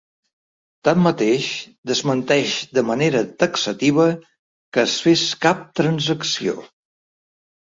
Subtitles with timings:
[0.87, 1.49] Tanmateix,
[1.91, 6.59] desmenteix de manera taxativa que es fes cap transacció.